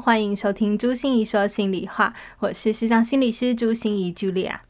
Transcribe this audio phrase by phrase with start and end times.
[0.00, 4.60] 欢迎收听朱心怡说心里话，我是时尚心理师朱心怡 Julia。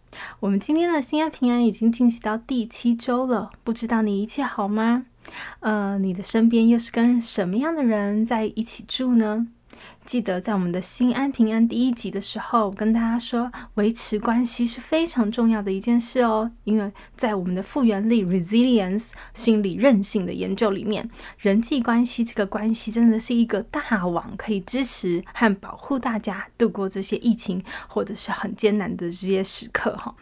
[0.40, 5.06] 我们今天的心安平安已经进行到第七周了，不知道你一切好吗？
[5.60, 9.46] 呃，你的身边又是跟什么样的人在一起住呢？
[10.04, 16.50] 记得在我们的心安平安第一集的时候，我跟大家说，维持关系是非常重要的一件事哦。
[16.64, 21.08] 因为在我们的复原力 （resilience） 心理韧性的研究里面，
[21.38, 30.14] 人际关系这个关系真的是一个大网，可以支持和保护大家度过这些疫情或者是很艰难的这些时刻哈。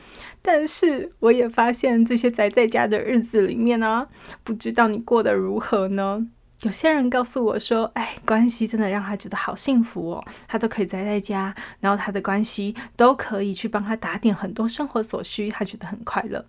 [0.42, 4.06] 但是我也发现，这些宅在家的日子里面呢，
[4.44, 6.26] 不知道你过得如何呢？
[6.62, 16.44] 有些人告诉我说：“哎，关系真的让他觉得好幸福哦，他都可以宅在家，然后他的关系都可以去帮他打点很多生活所需，他觉得很快乐。”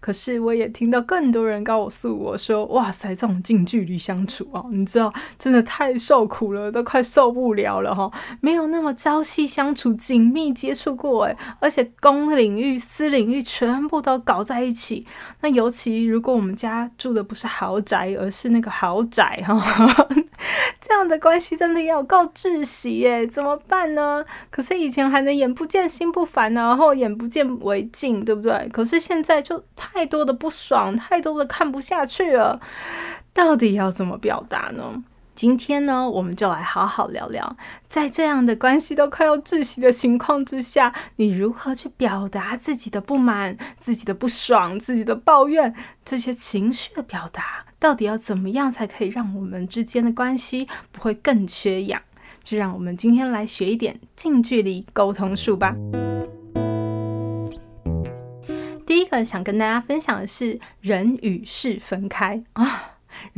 [0.00, 8.10] 可是我也听到更多人告诉我说：“哇塞，这种近距离相处啊，你知道，真的太受苦了，都快受不了了哈！
[8.40, 15.06] 没有那么朝夕相处、紧密接触过诶，而且公领域、私领域全部都搞在一起。
[15.40, 20.08] 那尤其如果我们家住的不是豪宅，而是那个豪宅哈，
[20.80, 24.24] 这样的关系真的要够窒息耶，怎么办呢？
[24.50, 28.68] 可是以前还能眼不见心不烦呢，然后眼不见为净，对不对？
[28.72, 29.62] 可是现在就。
[29.80, 32.60] 太多的不爽，太多的看不下去了，
[33.32, 35.02] 到底要怎么表达呢？
[35.38, 45.72] 今天呢，我们就来好好聊聊，在这样的关系都快要窒息的情况之下，你如何去表达自己的不满、自己的不爽、自己的抱怨
[46.04, 52.02] 这些情绪的表达，到底要怎么样才可以让我们之间的关系不会更缺氧？
[52.42, 55.72] 就让我们今天来学一点近距离沟通术吧。
[58.84, 62.87] 第一个想跟大家分享的是人与事分开啊，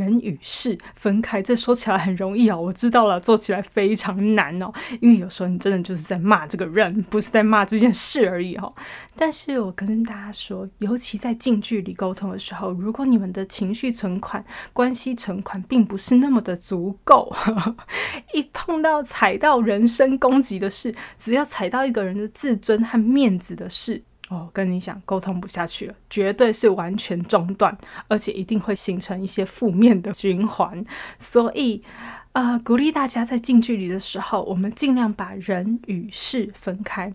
[0.01, 8.75] 人与事分开，这说起来很容易哦，我知道了，做起来非常难哦，因为有时候你真的就是在骂这个人，不是在骂这件事而已哦。
[9.17, 17.33] 但是我跟大家说，尤其在近距离沟通的时候，如果你们的情绪存款、关系存款并不是那么的足够，
[18.33, 24.03] 一碰到踩到人身攻击的事，只要踩到一个人的自尊和面子的事。
[24.31, 27.77] 哦，跟你讲，沟通不下去了，绝对是完全中断，
[28.07, 30.85] 而且一定会形成一些负面的循环。
[31.19, 31.83] 所以，
[32.31, 37.13] 呃，鼓励大家在近距离的时候，我们尽量把人与事分开，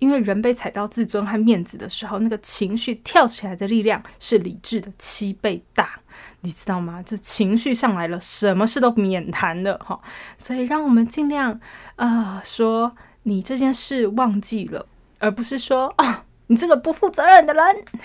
[0.00, 6.00] 因为人被踩到自尊和面子的时候，那个情绪跳起来的力量是理智的七倍大，
[6.40, 7.00] 你知道吗？
[7.00, 10.00] 这情绪上来了，什么事都免谈了哈。
[10.36, 11.60] 所以，让我们尽量
[11.94, 14.88] 啊，说你这件事忘记了，
[15.20, 16.24] 而不是说啊。
[16.48, 17.64] 你这个不负责任的人，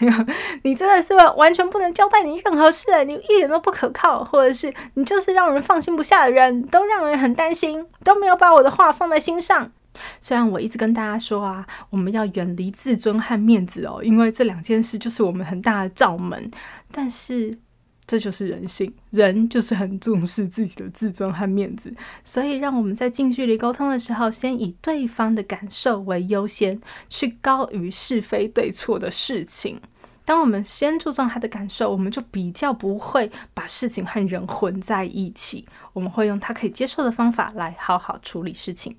[0.63, 9.71] 你真的是完全不能交代你任何事，你一点都不可靠，或者是你就是让人放心不下的人，都让人很担心，都没有把我的话放在心上。
[10.19, 16.49] 虽然我一直跟大家说啊，我们要远离自尊和面子哦，因为这两件事就是我们很大的罩门，
[16.91, 17.57] 但是。
[18.11, 21.95] 这就是人性，人就是很重视自己的自尊和面子，
[22.25, 29.79] 所以让我们在近距离沟通的时候，先以对方的感受为优先，去高于是非对错的事情。
[30.25, 35.65] 当我们先注重他的感受，我们就比较不会把事情和人混在一起。
[35.93, 38.97] 我们会用他可以接受的方法来好好处理事情。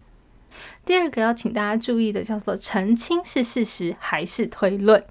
[0.87, 5.05] 第二个要请大家注意的叫做澄清是事实还是推论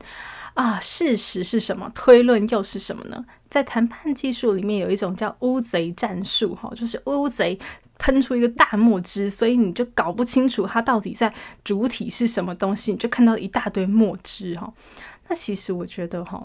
[0.56, 0.79] 啊？
[0.79, 1.91] 事实是什么？
[1.94, 3.23] 推论又是什么呢？
[3.51, 7.59] 在谈判技术里面，有一种叫乌贼战术，哈，就是乌贼
[8.00, 11.31] 喷出一个大墨汁，所以你就搞不清楚它到底在
[11.64, 14.73] 主体是什么东西，你就看到一大堆墨汁，哈。
[15.28, 16.41] 那其实我觉得，哈。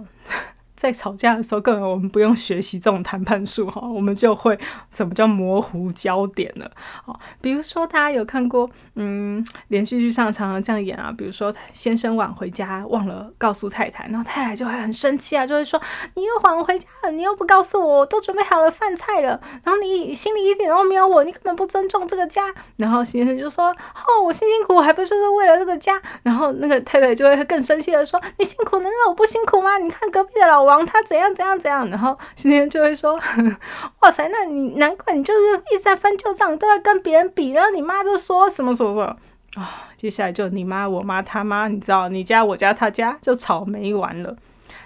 [0.77, 4.59] 在吵架的时候，根本我们不用学习这种谈判术哈，我们就会
[4.91, 6.71] 什么叫模糊焦点了。
[7.05, 15.81] 好，比如说大家有看过，嗯，连续剧上常常这样演啊，比如说先生晚回家忘了告诉太太，然后太太就会很生气啊，就会说
[16.15, 22.55] 你又晚回家了，你又不告诉我，我都准备好了饭菜了，然后你心里一点都没有我，你根本不尊重这个家。
[22.77, 25.99] 然后先生就说，哦，我辛辛苦苦还不是为了这个家。
[26.23, 29.79] 然后那个太太就会更生气的说，你辛苦难道我不辛苦吗？
[29.79, 30.66] 你看隔壁的老。
[30.67, 33.19] 王他怎样怎样怎样，然后今天就会说，
[34.01, 35.41] 哇塞，那你难怪你就是
[35.73, 39.17] 一直在翻旧账，都在跟别人比，然后你妈都说什么什么什么
[39.63, 44.37] 啊，接下来就你妈我妈他妈，你知道，你家我家他家就吵没完了。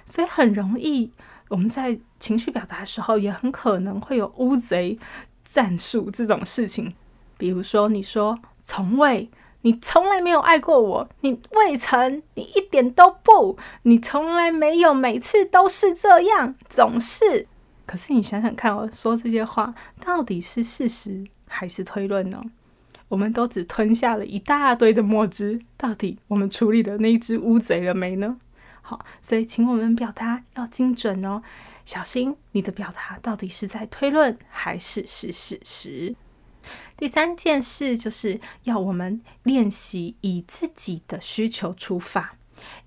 [0.06, 1.10] 所以很容易，
[1.48, 4.98] 我们在情绪表达的时候，也很可能会有乌贼
[5.44, 6.94] 战术这种事情。
[7.36, 9.30] 比如说，你说从未，
[9.62, 17.46] 你从来没有爱过我，你未曾，你一点都不，你从来没有，每次都是这样，总是。
[17.86, 19.74] 可是你想想看，我说这些话
[20.04, 22.42] 到底是事实还是推论呢？
[23.08, 28.38] 我们都只吞下了一大堆的墨汁，到底我们处理的那一只乌贼了没呢？
[28.82, 31.42] 好，所以请我们表达要精准哦，
[31.84, 36.14] 小心你的表达到底是在推论还是是事实。
[36.96, 42.36] 第三件事就是要我们练习以自己的需求出发，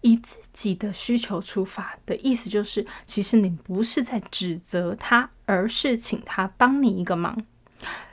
[0.01, 7.37] 以自己的需求出发的意思就是，其实你不是在指责他，而是请他帮你一个忙。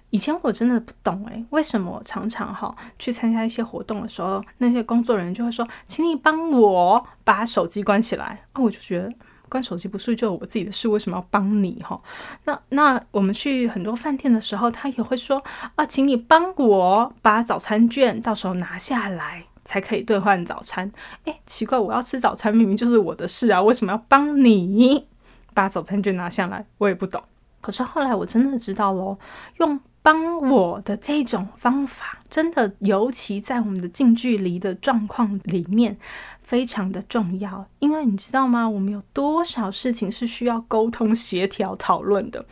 [0.09, 8.45] 以前我真的不懂诶，为什么我常常哈去参加一些活动的时候，那些工作人员就会说，请你帮我把手机关起来。
[8.51, 9.13] 啊，我就觉得
[9.51, 12.01] 关手机不是就我自己的事，为什么要帮你哈？
[12.45, 15.43] 那那我们去很多饭店的时候，他也会说
[15.75, 20.91] 啊，请你帮我把早餐券到时候拿下来，才可以兑换早餐。
[21.25, 25.07] 诶，奇怪，我要吃早餐明明就是我的事啊，为什么要帮你
[25.53, 26.65] 把早餐券拿下来？
[26.79, 27.23] 我也不懂。
[27.61, 29.19] 可是后来我真的知道喽，
[29.59, 29.79] 用。
[30.03, 35.99] 帮我的这种方法，真的尤其在我们的近距离的状况里面，
[36.43, 37.67] 非常的重要。
[37.81, 38.69] 因为你知道吗？
[38.69, 42.45] 我们有多少事情是需要沟通、协调、讨论的？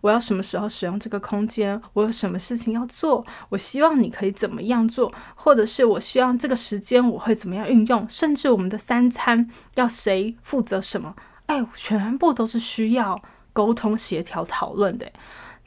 [0.00, 1.80] 我要什么时候使用这个空间？
[1.92, 3.24] 我有什么事情要做？
[3.50, 5.12] 我希望你可以怎么样做？
[5.34, 8.06] 或者是我希望这个时间我会怎么样运用？
[8.08, 11.14] 甚至我们的三餐要谁负责什么？
[11.44, 13.20] 哎，全部都是需要
[13.52, 15.12] 沟通、协调、讨论的。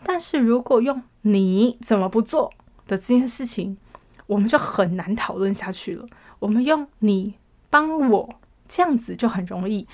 [0.04, 2.52] 但是如果用你怎么不做
[2.88, 3.78] 的这件事情，
[4.28, 6.06] 我们就很难讨论下去了。
[6.40, 7.36] 我们用你
[7.70, 8.30] 帮我
[8.68, 9.88] 这样子就很容易。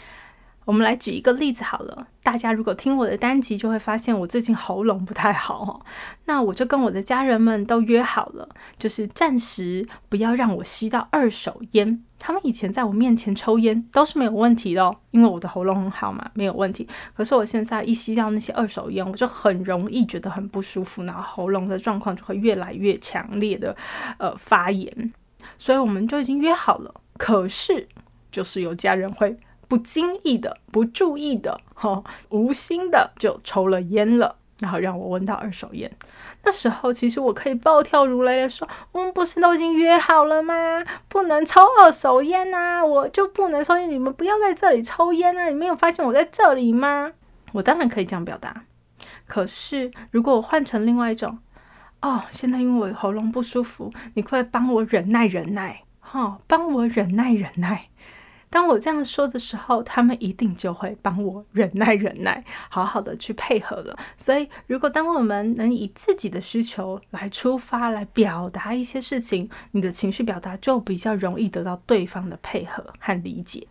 [0.66, 5.86] 我们来举一个例子好了，大家如果听我的单集，就会发现我最近喉咙不太好哦。
[6.26, 12.04] 那我就跟我的家人们都约好了，就是暂时不要让我吸到二手烟。
[12.18, 16.88] 他们以前在我面前抽烟都是没有问题的哦，因为我的喉咙很好嘛，没有问题。
[17.14, 23.76] 可是我现在一吸掉那些二手烟，我就很容易觉得很不舒服，然后喉咙的状况就会越来越强烈的
[24.18, 25.14] 呃发炎。
[25.60, 27.88] 所以我们就已经约好了，可是
[28.32, 29.38] 就是有家人会。
[29.68, 35.92] 不经意的、不注意的、哈，无心的就抽了烟了，然后让我闻到二手烟。
[36.44, 40.84] 那时候其实我可以暴跳如雷的说：“我们不是都已经约好了吗？
[41.08, 45.48] 不能抽二手烟呐，我就不能抽烟，你们不要在这里抽烟啊！
[45.48, 47.12] 你没有发现我在这里吗？”
[47.54, 48.66] 我当然可以这样表达。
[49.26, 51.40] 可是如果我换成另外一种，
[52.02, 57.88] 哦，现在因为我喉咙不舒服，你快帮我忍耐忍耐，哈，帮我忍耐忍耐。
[58.56, 63.98] 当我这样说的时候，他们一定就会帮我忍耐忍耐，好好的去配合了。
[64.16, 73.68] 所以，如果当我们能以自己的需求来出发，来表达一些事情，你的情绪表达就比较容易得到对方的配合和理解。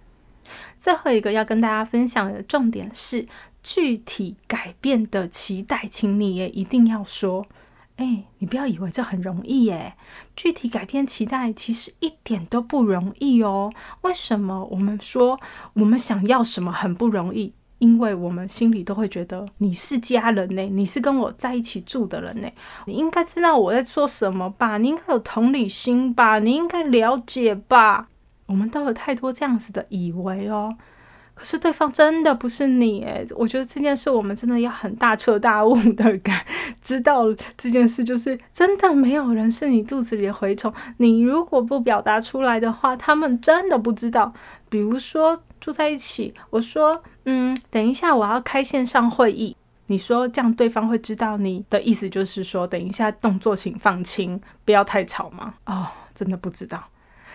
[0.77, 3.27] 最后一个要跟大家分享的重点是
[3.63, 7.47] 具体改变的期待，请你也一定要说。
[7.97, 9.95] 哎，你不要以为这很容易耶！
[10.35, 13.73] 具体改变期待其实一点都不容易哦。
[14.03, 15.39] 为什么我们说
[15.75, 17.53] 我们想要什么很不容易？
[17.79, 22.49] 因为我们心里都会觉得你是家人呢，你是跟我在一起住的人呢，
[22.87, 24.79] 你应该知道我在做什么吧？
[24.79, 26.39] 你应该有同理心吧？
[26.39, 28.09] 你应该了解吧？
[28.47, 30.77] 我们都有太多这样子的以为哦。
[31.35, 36.45] 可是对方真的不是你诶，我觉得这件事我们真的要很大彻大悟的感，
[36.81, 37.25] 知道
[37.57, 40.73] 这件事就是真的没有人是你肚子里的蛔虫。
[40.99, 44.33] 你如果不表达出来的话，他们真的不知道。
[44.69, 55.55] 比如说住在一起，我说嗯，等一下我要开线上会议，你说这样对方会知道你的意思就是说等一下动作请放轻，不要太吵吗？
[55.67, 56.83] 哦，真的不知道。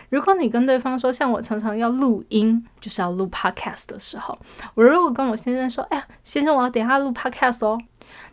[0.09, 4.37] 如果你跟对方说，像我常常要录音，就是要录 podcast 的时候，
[4.73, 7.79] 我如果跟我先生说，哎呀，先生，我要等下录 podcast 哦，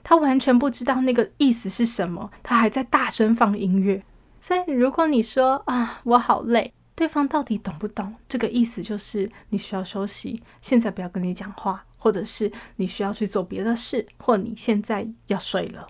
[0.02, 4.02] 他完全不知道那个意思是什么，他还在大声放音乐。
[4.40, 8.82] 所以如果你说啊，我好累，对方到底懂不懂这个意思？
[8.82, 15.86] 就是你需要休息，现在不要跟你讲话，或者是你需要去做别的事，或你现在要睡了。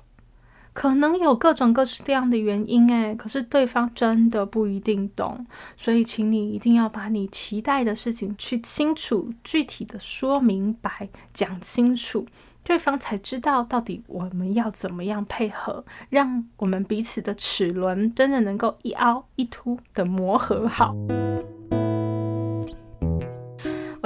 [0.76, 12.26] 可能有各种各式各样的原因，诶，可是对方真的不一定懂，所以请你一定要把你期待的事情去清楚、具体的说明白、讲清楚，
[12.62, 20.95] 对方才知道到底我们要怎么样配合，让我们彼此的齿轮真的能够一凹一凸的磨合好。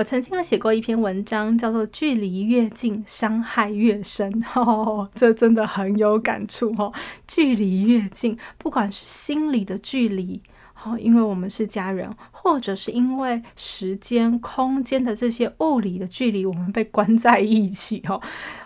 [0.00, 6.90] 我曾经有写过一篇文章，叫做“距离越近，伤害越深”， 哦，这真的很有感触哦。
[7.28, 10.40] 距离越近，不管是心理的距离。
[10.82, 18.18] 好，因为我们是家人，或者是因为时间、空间的这些物理的距离，我们被关在一起哦，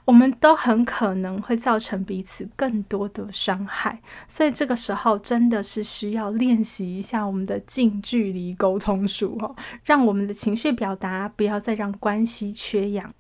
[0.04, 4.00] 我们都很可能会造成彼此更多的伤害。
[4.28, 13.12] 所以这个时候真的是需要练习一下我们的近距离沟通术哦，让我们的情绪表达不要再让关系缺氧。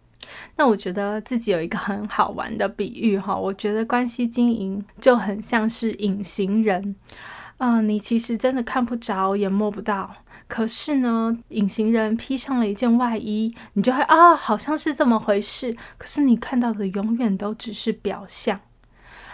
[0.54, 6.94] 那我觉得自己有一个很好玩的比喻哈，我觉得关系经营就很像是隐形人。
[7.66, 10.14] 嗯，你其实真的看不着，也摸不到。
[10.46, 15.74] 可是呢，隐形人披上了一件外衣，你就会啊，好像是这么回事。
[15.96, 18.60] 可是你看到的永远都只是表象，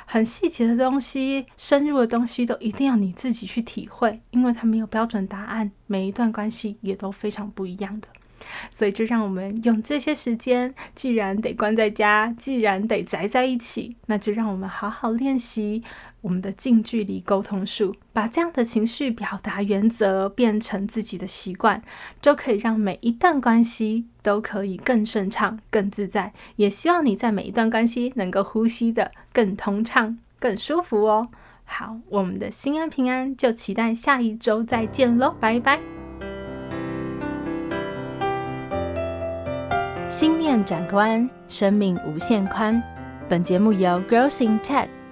[0.06, 5.72] 很细节的东西、深入的东西，都一定要你自己去体会，因为它没有标准答案。
[5.88, 8.06] 每一段关系也都非常不一样的。
[8.70, 15.82] 所以，就让我们用这些时间，既然得关在家，既然得宅在一起，那就让我们好好练习
[16.22, 21.82] 我们的近距离沟通术，把这样的情绪表达原则变成自己的习惯，
[22.20, 26.32] 就可以让每一段关系都可以更顺畅、更自在。
[26.56, 31.28] 也希望你在每一段关系能够呼吸的更通畅、更舒服哦。
[31.64, 35.80] 好，我们的心安平安，就期待下一周再见喽，拜拜。
[40.08, 42.82] 心念转关，生命无限宽。
[43.28, 44.88] 本节目由 Growth in Tech